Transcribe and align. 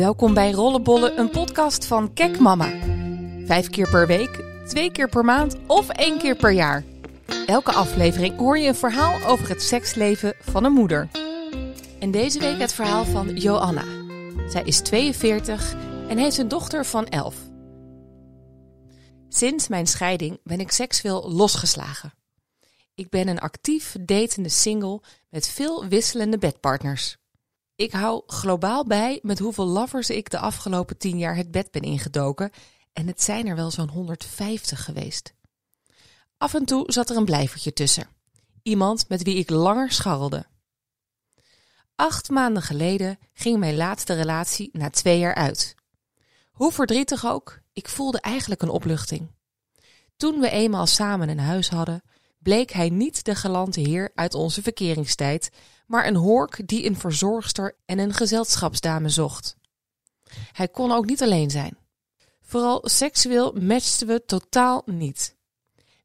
Welkom 0.00 0.34
bij 0.34 0.50
Rollenbollen, 0.50 1.18
een 1.18 1.30
podcast 1.30 1.84
van 1.86 2.12
Kek 2.12 2.38
Mama. 2.38 2.72
Vijf 3.46 3.70
keer 3.70 3.90
per 3.90 4.06
week, 4.06 4.44
twee 4.66 4.92
keer 4.92 5.08
per 5.08 5.24
maand 5.24 5.56
of 5.66 5.88
één 5.88 6.18
keer 6.18 6.36
per 6.36 6.50
jaar. 6.50 6.84
Elke 7.46 7.72
aflevering 7.72 8.36
hoor 8.36 8.58
je 8.58 8.68
een 8.68 8.74
verhaal 8.74 9.28
over 9.28 9.48
het 9.48 9.62
seksleven 9.62 10.34
van 10.40 10.64
een 10.64 10.72
moeder. 10.72 11.08
En 11.98 12.10
deze 12.10 12.38
week 12.38 12.58
het 12.58 12.72
verhaal 12.72 13.04
van 13.04 13.28
Joanna. 13.36 13.84
Zij 14.48 14.62
is 14.62 14.80
42 14.80 15.74
en 16.08 16.18
heeft 16.18 16.38
een 16.38 16.48
dochter 16.48 16.84
van 16.84 17.06
11. 17.06 17.36
Sinds 19.28 19.68
mijn 19.68 19.86
scheiding 19.86 20.40
ben 20.42 20.60
ik 20.60 20.70
seksueel 20.70 21.30
losgeslagen. 21.32 22.14
Ik 22.94 23.10
ben 23.10 23.28
een 23.28 23.40
actief 23.40 23.96
datende 24.00 24.48
single 24.48 25.00
met 25.28 25.48
veel 25.48 25.86
wisselende 25.86 26.38
bedpartners. 26.38 27.19
Ik 27.80 27.92
hou 27.92 28.22
globaal 28.26 28.84
bij 28.84 29.18
met 29.22 29.38
hoeveel 29.38 29.66
lovers 29.66 30.10
ik 30.10 30.30
de 30.30 30.38
afgelopen 30.38 30.98
tien 30.98 31.18
jaar 31.18 31.36
het 31.36 31.50
bed 31.50 31.70
ben 31.70 31.82
ingedoken. 31.82 32.50
En 32.92 33.06
het 33.06 33.22
zijn 33.22 33.46
er 33.46 33.56
wel 33.56 33.70
zo'n 33.70 33.88
150 33.88 34.84
geweest. 34.84 35.34
Af 36.38 36.54
en 36.54 36.64
toe 36.64 36.92
zat 36.92 37.10
er 37.10 37.16
een 37.16 37.24
blijvertje 37.24 37.72
tussen. 37.72 38.08
Iemand 38.62 39.08
met 39.08 39.22
wie 39.22 39.36
ik 39.36 39.50
langer 39.50 39.92
scharrelde. 39.92 40.46
Acht 41.94 42.28
maanden 42.30 42.62
geleden 42.62 43.18
ging 43.32 43.58
mijn 43.58 43.76
laatste 43.76 44.14
relatie 44.14 44.70
na 44.72 44.90
twee 44.90 45.18
jaar 45.18 45.34
uit. 45.34 45.74
Hoe 46.50 46.72
verdrietig 46.72 47.26
ook, 47.26 47.60
ik 47.72 47.88
voelde 47.88 48.20
eigenlijk 48.20 48.62
een 48.62 48.68
opluchting. 48.68 49.30
Toen 50.16 50.40
we 50.40 50.50
eenmaal 50.50 50.86
samen 50.86 51.28
een 51.28 51.38
huis 51.38 51.68
hadden, 51.68 52.02
bleek 52.42 52.70
hij 52.70 52.88
niet 52.88 53.24
de 53.24 53.34
galante 53.34 53.80
heer 53.80 54.10
uit 54.14 54.34
onze 54.34 54.62
verkeringstijd, 54.62 55.50
maar 55.86 56.06
een 56.06 56.16
hork 56.16 56.68
die 56.68 56.86
een 56.86 56.96
verzorgster 56.96 57.76
en 57.84 57.98
een 57.98 58.14
gezelschapsdame 58.14 59.08
zocht. 59.08 59.56
Hij 60.52 60.68
kon 60.68 60.92
ook 60.92 61.06
niet 61.06 61.22
alleen 61.22 61.50
zijn. 61.50 61.78
Vooral 62.42 62.80
seksueel 62.82 63.52
matchten 63.52 64.06
we 64.06 64.24
totaal 64.24 64.82
niet. 64.86 65.36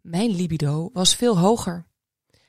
Mijn 0.01 0.29
libido 0.29 0.89
was 0.93 1.15
veel 1.15 1.37
hoger. 1.37 1.87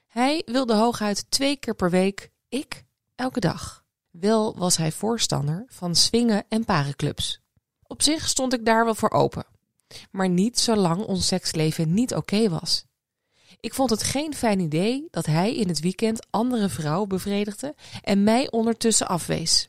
Hij 0.07 0.43
wilde 0.47 0.75
hooguit 0.75 1.31
twee 1.31 1.57
keer 1.57 1.75
per 1.75 1.91
week, 1.91 2.31
ik 2.49 2.85
elke 3.15 3.41
dag. 3.41 3.85
Wel 4.11 4.57
was 4.59 4.77
hij 4.77 4.93
voorstander 4.93 5.65
van 5.69 5.95
swingen 5.95 6.45
en 6.49 6.65
parenclubs. 6.65 7.41
Op 7.83 8.03
zich 8.03 8.29
stond 8.29 8.53
ik 8.53 8.65
daar 8.65 8.85
wel 8.85 8.95
voor 8.95 9.11
open. 9.11 9.47
Maar 10.11 10.29
niet 10.29 10.59
zolang 10.59 11.05
ons 11.05 11.27
seksleven 11.27 11.95
niet 11.95 12.15
oké 12.15 12.49
was. 12.49 12.85
Ik 13.61 13.75
vond 13.75 13.91
het 13.91 14.03
geen 14.03 14.35
fijn 14.35 14.61
idee 14.61 15.09
dat 15.11 15.27
hij 15.27 15.57
in 15.57 15.69
het 15.69 15.81
weekend 15.81 16.27
andere 16.31 16.69
vrouwen 16.69 17.09
bevredigde 17.09 17.75
en 18.03 18.23
mij 18.23 18.51
ondertussen 18.51 19.09
afwees. 19.09 19.69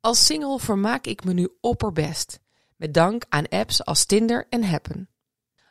Als 0.00 0.26
single 0.26 0.58
vermaak 0.58 1.06
ik 1.06 1.24
me 1.24 1.32
nu 1.32 1.48
opperbest, 1.60 2.40
met 2.76 2.94
dank 2.94 3.24
aan 3.28 3.48
apps 3.48 3.84
als 3.84 4.04
Tinder 4.04 4.46
en 4.48 4.64
Happen. 4.64 5.08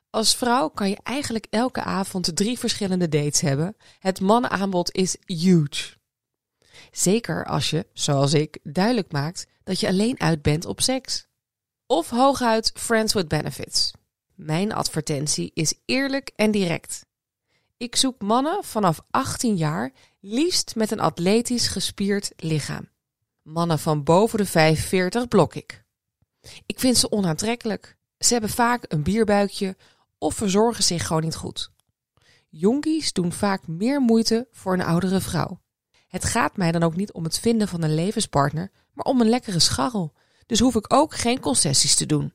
Als 0.10 0.36
vrouw 0.36 0.70
kan 0.70 0.90
je 0.90 0.98
eigenlijk 1.04 1.48
elke 1.50 1.82
avond 1.82 2.36
drie 2.36 2.60
verschillende 2.60 3.10
dates 3.10 3.42
hebben. 3.42 3.76
Het 4.00 4.22
mannenaanbod 4.22 4.96
is 4.96 5.18
huge. 5.26 5.96
Zeker 6.92 7.46
als 7.46 7.70
je, 7.70 7.88
zoals 7.94 8.34
ik, 8.34 8.60
duidelijk 8.64 9.12
maakt 9.12 9.48
dat 9.64 9.80
je 9.80 9.88
alleen 9.88 10.20
uit 10.20 10.42
bent 10.42 10.66
op 10.66 10.82
seks. 10.82 11.28
Of 11.86 12.10
hooguit 12.10 12.72
friends 12.76 13.14
with 13.14 13.28
benefits. 13.28 13.92
Mijn 14.36 14.74
advertentie 14.74 15.52
is 15.54 15.74
eerlijk 15.86 16.32
en 16.36 16.52
direct. 16.52 17.06
Ik 17.78 17.96
zoek 17.96 18.22
mannen 18.22 18.64
vanaf 18.64 19.02
18 19.12 19.56
jaar, 19.56 19.92
liefst 20.20 20.76
met 20.76 20.92
een 20.92 21.00
atletisch 21.00 21.68
gespierd 21.68 22.32
lichaam. 22.36 22.90
Mannen 23.42 23.80
van 23.80 24.04
boven 24.04 24.38
de 24.38 24.46
45 24.46 25.28
blok 25.28 25.56
ik. 25.56 25.84
Ik 26.66 26.80
vind 26.80 26.98
ze 26.98 27.12
onaantrekkelijk. 27.12 27.98
Ze 28.18 28.32
hebben 28.34 28.50
vaak 28.50 28.86
een 28.88 29.04
bierbuikje 29.04 29.78
of 30.18 30.36
verzorgen 30.36 30.84
zich 30.84 31.08
gewoon 31.08 31.24
niet 31.24 31.36
goed. 31.36 31.72
Jonkies 32.50 33.14
doen 33.14 33.32
vaak 33.32 33.68
meer 33.68 34.02
moeite 34.02 34.48
voor 34.52 34.74
een 34.74 34.84
oudere 34.84 35.20
vrouw. 35.20 35.62
Het 36.08 36.26
gaat 36.26 36.58
mij 36.58 36.72
dan 36.72 36.84
ook 36.84 36.96
niet 36.96 37.12
om 37.12 37.24
het 37.24 37.40
vinden 37.40 37.68
van 37.68 37.84
een 37.84 37.96
levenspartner, 37.96 38.72
maar 38.94 39.06
om 39.06 39.22
een 39.22 39.30
lekkere 39.30 39.60
scharrel. 39.60 40.14
Dus 40.46 40.60
hoef 40.60 40.76
ik 40.76 40.94
ook 40.94 41.16
geen 41.16 41.40
concessies 41.40 41.96
te 41.96 42.06
doen. 42.06 42.34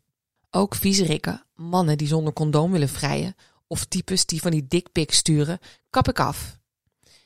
Ook 0.50 0.74
viezerikken, 0.74 1.46
mannen 1.58 1.98
die 1.98 2.08
zonder 2.08 2.32
condoom 2.32 2.72
willen 2.72 2.88
vrijen, 2.88 3.34
of 3.66 3.84
types 3.84 4.26
die 4.26 4.40
van 4.40 4.50
die 4.50 4.66
dickpics 4.68 5.16
sturen, 5.16 5.58
kap 5.90 6.08
ik 6.08 6.20
af. 6.20 6.58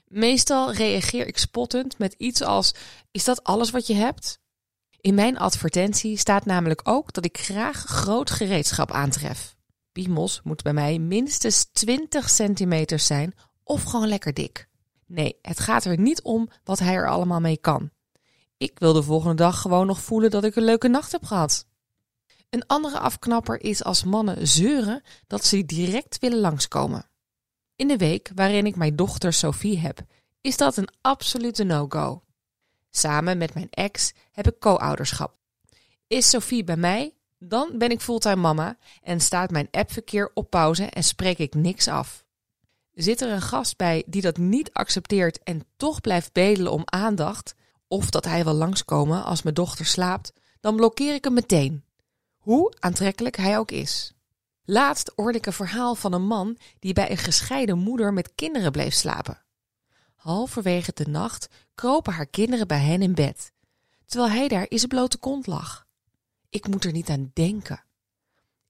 Meestal 0.06 0.72
reageer 0.72 1.26
ik 1.26 1.38
spottend 1.38 1.98
met 1.98 2.14
iets 2.18 2.42
als: 2.42 2.74
Is 3.10 3.24
dat 3.24 3.44
alles 3.44 3.70
wat 3.70 3.86
je 3.86 3.94
hebt? 3.94 4.40
In 5.00 5.14
mijn 5.14 5.38
advertentie 5.38 6.16
staat 6.16 6.44
namelijk 6.44 6.80
ook 6.84 7.12
dat 7.12 7.24
ik 7.24 7.38
graag 7.38 7.84
groot 7.84 8.30
gereedschap 8.30 8.90
aantref. 8.90 9.56
Piemels 9.92 10.40
moet 10.44 10.62
bij 10.62 10.72
mij 10.72 10.98
minstens 10.98 11.64
20 11.72 12.30
centimeter 12.30 12.98
zijn 12.98 13.34
of 13.64 13.82
gewoon 13.82 14.08
lekker 14.08 14.34
dik. 14.34 14.68
Nee, 15.06 15.38
het 15.42 15.60
gaat 15.60 15.84
er 15.84 15.98
niet 15.98 16.22
om 16.22 16.48
wat 16.64 16.78
hij 16.78 16.94
er 16.94 17.08
allemaal 17.08 17.40
mee 17.40 17.58
kan. 17.58 17.90
Ik 18.56 18.78
wil 18.78 18.92
de 18.92 19.02
volgende 19.02 19.34
dag 19.34 19.60
gewoon 19.60 19.86
nog 19.86 20.00
voelen 20.00 20.30
dat 20.30 20.44
ik 20.44 20.56
een 20.56 20.64
leuke 20.64 20.88
nacht 20.88 21.12
heb 21.12 21.24
gehad. 21.24 21.66
Een 22.52 22.66
andere 22.66 22.98
afknapper 22.98 23.62
is 23.62 23.84
als 23.84 24.04
mannen 24.04 24.48
zeuren 24.48 25.02
dat 25.26 25.44
ze 25.44 25.64
direct 25.64 26.18
willen 26.18 26.38
langskomen. 26.38 27.06
In 27.76 27.88
de 27.88 27.96
week 27.96 28.30
waarin 28.34 28.66
ik 28.66 28.76
mijn 28.76 28.96
dochter 28.96 29.32
Sophie 29.32 29.78
heb, 29.78 30.00
is 30.40 30.56
dat 30.56 30.76
een 30.76 30.88
absolute 31.00 31.64
no-go. 31.64 32.22
Samen 32.90 33.38
met 33.38 33.54
mijn 33.54 33.70
ex 33.70 34.12
heb 34.32 34.46
ik 34.46 34.58
co-ouderschap. 34.58 35.36
Is 36.06 36.30
Sophie 36.30 36.64
bij 36.64 36.76
mij, 36.76 37.14
dan 37.38 37.78
ben 37.78 37.90
ik 37.90 38.00
fulltime 38.00 38.36
mama 38.36 38.76
en 39.02 39.20
staat 39.20 39.50
mijn 39.50 39.68
appverkeer 39.70 40.30
op 40.34 40.50
pauze 40.50 40.84
en 40.84 41.04
spreek 41.04 41.38
ik 41.38 41.54
niks 41.54 41.88
af. 41.88 42.24
Zit 42.94 43.20
er 43.20 43.30
een 43.30 43.42
gast 43.42 43.76
bij 43.76 44.02
die 44.06 44.22
dat 44.22 44.36
niet 44.36 44.72
accepteert 44.72 45.42
en 45.42 45.64
toch 45.76 46.00
blijft 46.00 46.32
bedelen 46.32 46.72
om 46.72 46.82
aandacht, 46.84 47.54
of 47.88 48.10
dat 48.10 48.24
hij 48.24 48.44
wil 48.44 48.54
langskomen 48.54 49.24
als 49.24 49.42
mijn 49.42 49.54
dochter 49.54 49.86
slaapt, 49.86 50.32
dan 50.60 50.76
blokkeer 50.76 51.14
ik 51.14 51.24
hem 51.24 51.34
meteen 51.34 51.84
hoe 52.42 52.72
aantrekkelijk 52.78 53.36
hij 53.36 53.58
ook 53.58 53.70
is. 53.70 54.12
Laatst 54.64 55.12
hoorde 55.16 55.38
ik 55.38 55.46
een 55.46 55.52
verhaal 55.52 55.94
van 55.94 56.12
een 56.12 56.26
man 56.26 56.58
die 56.78 56.92
bij 56.92 57.10
een 57.10 57.16
gescheiden 57.16 57.78
moeder 57.78 58.12
met 58.12 58.34
kinderen 58.34 58.72
bleef 58.72 58.94
slapen. 58.94 59.42
Halverwege 60.14 60.92
de 60.94 61.08
nacht 61.08 61.48
kropen 61.74 62.12
haar 62.12 62.26
kinderen 62.26 62.66
bij 62.66 62.80
hen 62.80 63.02
in 63.02 63.14
bed, 63.14 63.52
terwijl 64.06 64.32
hij 64.32 64.48
daar 64.48 64.66
in 64.68 64.78
zijn 64.78 64.88
blote 64.88 65.18
kont 65.18 65.46
lag. 65.46 65.86
Ik 66.48 66.68
moet 66.68 66.84
er 66.84 66.92
niet 66.92 67.08
aan 67.08 67.30
denken. 67.34 67.84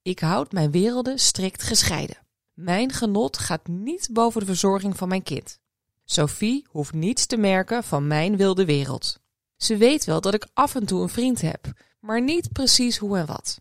Ik 0.03 0.19
houd 0.19 0.53
mijn 0.53 0.71
werelden 0.71 1.19
strikt 1.19 1.62
gescheiden. 1.62 2.19
Mijn 2.53 2.93
genot 2.93 3.39
gaat 3.39 3.66
niet 3.66 4.09
boven 4.12 4.41
de 4.41 4.47
verzorging 4.47 4.97
van 4.97 5.09
mijn 5.09 5.22
kind. 5.22 5.59
Sophie 6.04 6.66
hoeft 6.69 6.93
niets 6.93 7.27
te 7.27 7.37
merken 7.37 7.84
van 7.84 8.06
mijn 8.06 8.37
wilde 8.37 8.65
wereld. 8.65 9.21
Ze 9.56 9.77
weet 9.77 10.04
wel 10.04 10.21
dat 10.21 10.34
ik 10.34 10.47
af 10.53 10.75
en 10.75 10.87
toe 10.87 11.03
een 11.03 11.09
vriend 11.09 11.41
heb, 11.41 11.72
maar 12.02 12.22
niet 12.22 12.52
precies 12.52 12.96
hoe 12.96 13.18
en 13.18 13.26
wat. 13.26 13.60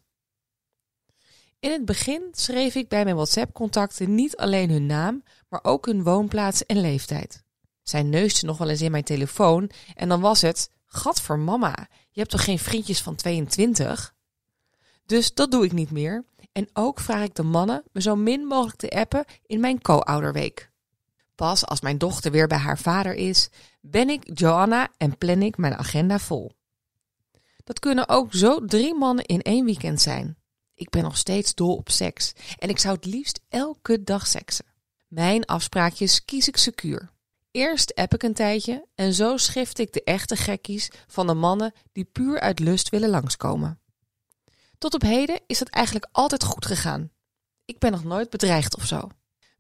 In 1.60 1.72
het 1.72 1.86
begin 1.86 2.28
schreef 2.32 2.76
ik 2.76 2.88
bij 2.88 3.04
mijn 3.04 3.16
WhatsApp-contacten 3.16 4.16
niet 4.16 4.38
alleen 4.38 4.70
hun 4.70 4.86
naam, 4.86 5.24
maar 5.50 5.64
ook 5.64 5.86
hun 5.86 6.04
woonplaats 6.04 6.66
en 6.66 6.82
leeftijd. 6.82 7.44
Zij 7.84 8.04
neusde 8.04 8.46
nog 8.46 8.58
wel 8.58 8.70
eens 8.70 8.82
in 8.82 8.92
mijn 8.92 9.04
telefoon 9.04 9.70
en 9.96 10.10
dan 10.10 10.22
was 10.22 10.42
het: 10.42 10.70
Gat 10.86 11.22
voor 11.22 11.40
mama, 11.40 11.88
je 12.10 12.20
hebt 12.20 12.32
toch 12.32 12.44
geen 12.44 12.60
vriendjes 12.60 13.02
van 13.02 13.16
22? 13.16 14.14
Dus 15.06 15.34
dat 15.34 15.52
doe 15.52 15.66
ik 15.66 15.72
niet 15.72 15.92
meer. 15.92 16.26
En 16.52 16.70
ook 16.74 17.00
vraag 17.00 17.24
ik 17.24 17.36
de 17.36 17.44
mannen 17.44 17.84
me 17.92 18.02
zo 18.02 18.16
min 18.16 18.46
mogelijk 18.46 18.78
te 18.78 18.90
appen 18.90 19.26
in 19.46 19.60
mijn 19.60 19.82
co-ouderweek. 19.82 20.72
Pas 21.36 21.66
als 21.66 21.82
mijn 21.82 21.98
dochter 21.98 22.32
weer 22.32 22.48
bij 22.48 22.58
haar 22.58 22.80
vader 22.80 23.14
is, 23.14 23.50
ben 23.82 24.10
ik 24.10 24.40
Joanna 24.40 24.90
en 24.98 25.18
plan 25.18 25.42
ik 25.42 25.58
mijn 25.58 25.78
agenda 25.78 26.20
vol. 26.20 26.52
Dat 27.64 27.80
kunnen 27.80 28.10
ook 28.10 28.34
zo 28.34 28.66
drie 28.66 28.96
mannen 28.96 29.26
in 29.26 29.42
één 29.42 29.66
weekend 29.66 30.02
zijn. 30.02 30.38
Ik 30.74 30.90
ben 30.90 31.04
nog 31.04 31.18
steeds 31.18 31.56
dol 31.56 31.76
op 31.76 31.90
seks 31.90 32.34
en 32.58 32.70
ik 32.70 32.80
zou 32.80 32.96
het 32.96 33.06
liefst 33.06 33.40
elke 33.50 34.04
dag 34.04 34.28
seksen. 34.28 34.66
Mijn 35.08 35.46
afspraakjes 35.46 36.26
kies 36.26 36.48
ik 36.48 36.58
secuur. 36.58 37.12
Eerst 37.52 37.96
app 37.96 38.14
ik 38.14 38.24
een 38.24 38.34
tijdje 38.34 38.88
en 38.96 39.14
zo 39.14 39.38
schrift 39.38 39.80
ik 39.80 39.94
de 39.94 40.04
echte 40.04 40.36
gekkies 40.36 40.92
van 41.08 41.28
de 41.28 41.34
mannen 41.34 41.74
die 41.92 42.04
puur 42.04 42.40
uit 42.40 42.60
lust 42.60 42.90
willen 42.90 43.10
langskomen. 43.10 43.80
Tot 44.78 44.94
op 44.94 45.02
heden 45.02 45.42
is 45.48 45.60
het 45.60 45.70
eigenlijk 45.70 46.08
altijd 46.12 46.44
goed 46.44 46.66
gegaan. 46.66 47.12
Ik 47.66 47.80
ben 47.80 47.92
nog 47.92 48.04
nooit 48.04 48.30
bedreigd 48.30 48.76
of 48.76 48.86
zo. 48.86 49.10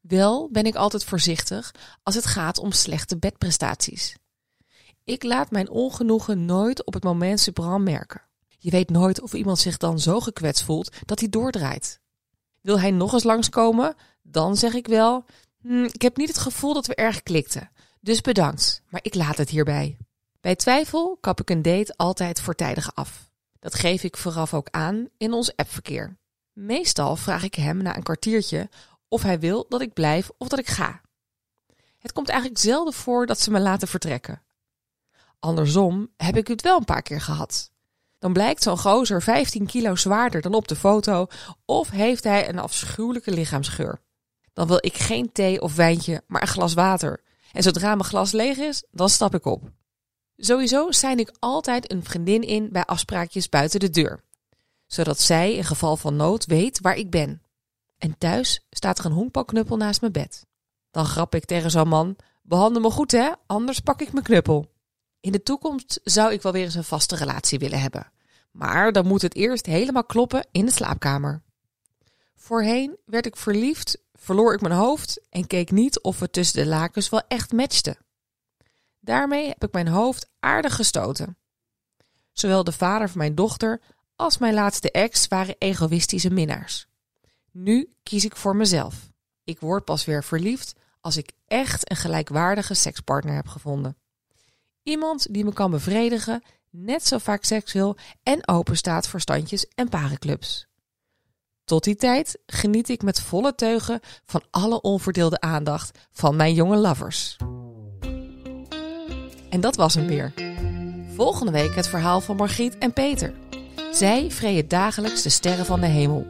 Wel 0.02 0.50
ben 0.52 0.66
ik 0.66 0.76
altijd 0.76 1.04
voorzichtig 1.04 1.72
als 2.04 2.16
het 2.16 2.26
gaat 2.26 2.58
om 2.58 2.72
slechte 2.72 3.18
bedprestaties. 3.18 4.16
Ik 5.12 5.24
laat 5.24 5.52
mijn 5.52 5.70
ongenoegen 5.70 6.46
nooit 6.46 6.86
op 6.86 6.94
het 6.94 7.04
moment 7.04 7.40
suprem 7.40 7.84
merken. 7.84 8.22
Je 8.60 8.70
weet 8.70 8.90
nooit 8.90 9.22
of 9.22 9.34
iemand 9.34 9.60
zich 9.60 9.78
dan 9.78 10.00
zo 10.00 10.20
gekwetst 10.20 10.64
voelt 10.64 10.96
dat 11.06 11.20
hij 11.20 11.30
doordraait. 11.30 12.00
Wil 12.62 12.80
hij 12.80 12.92
nog 12.92 13.14
eens 13.14 13.24
langskomen? 13.24 13.96
Dan 14.22 14.58
zeg 14.58 14.74
ik 14.74 14.88
wel: 14.88 15.26
hm, 15.62 15.84
Ik 15.84 16.02
heb 16.02 16.18
niet 16.18 16.28
het 16.28 16.38
gevoel 16.38 16.74
dat 16.74 16.86
we 16.86 16.96
erg 16.96 17.24
klikten. 17.24 17.72
Dus 18.00 18.22
bedankt, 18.22 18.84
maar 18.90 19.00
ik 19.04 19.16
laat 19.16 19.38
het 19.38 19.50
hierbij. 19.50 19.98
Bij 20.42 20.56
twijfel 20.56 21.18
kap 21.22 21.40
ik 21.42 21.50
een 21.50 21.62
date 21.62 21.94
altijd 21.98 22.42
voortijdig 22.42 22.96
af. 22.96 23.32
Dat 23.60 23.76
geef 23.76 24.04
ik 24.04 24.18
vooraf 24.18 24.54
ook 24.54 24.68
aan 24.70 25.08
in 25.18 25.34
ons 25.34 25.56
appverkeer. 25.56 26.18
Meestal 26.54 27.16
vraag 27.16 27.44
ik 27.44 27.56
hem 27.56 27.78
na 27.78 27.96
een 27.96 28.04
kwartiertje 28.04 28.70
of 29.08 29.22
hij 29.22 29.40
wil 29.40 29.66
dat 29.70 29.82
ik 29.82 29.94
blijf 29.94 30.30
of 30.38 30.48
dat 30.48 30.60
ik 30.60 30.68
ga. 30.68 31.02
Het 31.98 32.12
komt 32.12 32.30
eigenlijk 32.30 32.60
zelden 32.60 32.94
voor 32.94 33.26
dat 33.26 33.40
ze 33.40 33.52
me 33.52 33.60
laten 33.60 33.88
vertrekken. 33.88 34.42
Andersom 35.42 36.10
heb 36.18 36.38
ik 36.38 36.48
het 36.48 36.62
wel 36.62 36.78
een 36.78 36.86
paar 36.86 37.02
keer 37.02 37.22
gehad. 37.22 37.72
Dan 38.20 38.34
blijkt 38.34 38.64
zo'n 38.64 38.78
gozer 38.78 39.22
15 39.22 39.66
kilo 39.66 39.96
zwaarder 39.96 40.42
dan 40.42 40.54
op 40.54 40.68
de 40.68 40.76
foto 40.76 41.28
of 41.66 41.90
heeft 41.90 42.24
hij 42.24 42.50
een 42.50 42.60
afschuwelijke 42.60 43.32
lichaamsgeur. 43.32 44.02
Dan 44.54 44.68
wil 44.68 44.78
ik 44.80 44.98
geen 44.98 45.32
thee 45.32 45.62
of 45.62 45.76
wijntje, 45.76 46.24
maar 46.28 46.42
een 46.42 46.48
glas 46.48 46.74
water. 46.74 47.24
En 47.52 47.64
zodra 47.64 47.96
mijn 47.96 48.08
glas 48.08 48.32
leeg 48.32 48.58
is, 48.58 48.84
dan 48.92 49.10
stap 49.10 49.36
ik 49.36 49.46
op. 49.46 49.72
Sowieso 50.38 50.92
zijn 50.92 51.20
ik 51.20 51.36
altijd 51.40 51.92
een 51.92 52.04
vriendin 52.04 52.42
in 52.42 52.70
bij 52.72 52.86
afspraakjes 52.86 53.50
buiten 53.50 53.80
de 53.80 53.90
deur. 53.90 54.24
Zodat 54.86 55.20
zij 55.20 55.56
in 55.56 55.64
geval 55.64 55.98
van 55.98 56.16
nood 56.16 56.46
weet 56.46 56.82
waar 56.82 56.96
ik 56.96 57.10
ben. 57.10 57.42
En 57.98 58.18
thuis 58.18 58.66
staat 58.70 59.00
er 59.00 59.06
een 59.06 59.12
honkbalknuppel 59.12 59.78
naast 59.78 60.02
mijn 60.02 60.14
bed. 60.14 60.46
Dan 60.92 61.06
grap 61.06 61.36
ik 61.36 61.46
tegen 61.46 61.72
zo'n 61.72 61.88
man: 61.88 62.16
behandel 62.42 62.82
me 62.82 62.90
goed 62.90 63.12
hè, 63.12 63.32
anders 63.46 63.80
pak 63.80 64.02
ik 64.02 64.12
mijn 64.14 64.26
knuppel. 64.26 64.71
In 65.22 65.32
de 65.32 65.44
toekomst 65.44 66.00
zou 66.04 66.34
ik 66.34 66.42
wel 66.42 66.52
weer 66.52 66.64
eens 66.64 66.76
een 66.76 66.84
vaste 66.84 67.16
relatie 67.16 67.60
willen 67.60 67.82
hebben. 67.82 68.12
Maar 68.52 68.92
dan 68.92 69.08
moet 69.08 69.22
het 69.22 69.36
eerst 69.36 69.66
helemaal 69.66 70.04
kloppen 70.04 70.48
in 70.52 70.66
de 70.66 70.72
slaapkamer. 70.72 71.42
Voorheen 72.36 72.98
werd 73.06 73.26
ik 73.26 73.36
verliefd, 73.36 73.98
verloor 74.14 74.54
ik 74.54 74.62
mijn 74.62 74.74
hoofd 74.74 75.22
en 75.30 75.48
keek 75.48 75.72
niet 75.72 76.02
of 76.02 76.20
het 76.20 76.34
tussen 76.34 76.64
de 76.64 76.70
lakens 76.70 77.10
wel 77.10 77.22
echt 77.28 77.52
matchte. 77.52 77.98
Daarmee 79.00 79.48
heb 79.48 79.64
ik 79.64 79.72
mijn 79.72 79.88
hoofd 79.88 80.30
aardig 80.40 80.76
gestoten. 80.76 81.38
Zowel 82.32 82.64
de 82.64 82.72
vader 82.72 83.10
van 83.10 83.18
mijn 83.18 83.36
dochter 83.36 83.82
als 84.16 84.38
mijn 84.38 84.54
laatste 84.54 84.92
ex 84.92 85.28
waren 85.28 85.56
egoïstische 85.58 86.30
minnaars. 86.30 86.88
Nu 87.52 87.94
kies 88.04 88.26
ik 88.26 88.36
voor 88.36 88.56
mezelf. 88.56 89.10
Ik 89.44 89.60
word 89.60 89.86
pas 89.86 90.06
weer 90.06 90.24
verliefd 90.24 90.74
als 91.02 91.18
ik 91.18 91.32
echt 91.48 91.90
een 91.90 91.98
gelijkwaardige 91.98 92.74
sekspartner 92.74 93.36
heb 93.36 93.48
gevonden. 93.48 94.01
Iemand 94.84 95.34
die 95.34 95.44
me 95.44 95.54
kan 95.54 95.72
bevredigen, 95.72 96.44
net 96.70 97.08
zo 97.08 97.18
vaak 97.18 97.44
seks 97.44 97.74
wil 97.74 97.98
en 98.24 98.48
open 98.48 98.78
staat 98.78 99.08
voor 99.08 99.20
standjes 99.20 99.68
en 99.76 99.90
parenclubs. 99.90 100.68
Tot 101.64 101.84
die 101.84 101.96
tijd 101.96 102.40
geniet 102.46 102.90
ik 102.90 103.04
met 103.04 103.22
volle 103.22 103.56
teugen 103.56 104.00
van 104.26 104.44
alle 104.50 104.82
onverdeelde 104.82 105.40
aandacht 105.40 106.00
van 106.12 106.36
mijn 106.36 106.54
jonge 106.54 106.78
lovers. 106.78 107.38
En 109.50 109.62
dat 109.62 109.76
was 109.76 109.96
hem 109.96 110.08
weer. 110.08 110.34
Volgende 111.16 111.52
week 111.52 111.76
het 111.76 111.88
verhaal 111.88 112.22
van 112.22 112.36
Margriet 112.36 112.78
en 112.78 112.94
Peter. 112.94 113.34
Zij 113.92 114.32
vreeën 114.32 114.68
dagelijks 114.68 115.22
de 115.22 115.30
sterren 115.30 115.66
van 115.66 115.80
de 115.80 115.88
hemel. 115.88 116.28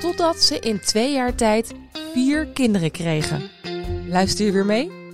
Totdat 0.00 0.36
ze 0.36 0.58
in 0.58 0.80
twee 0.80 1.12
jaar 1.12 1.34
tijd 1.34 1.72
vier 2.12 2.46
kinderen 2.46 2.90
kregen. 2.90 3.50
Luister 4.08 4.46
je 4.46 4.52
weer 4.52 4.66
mee? 4.66 5.05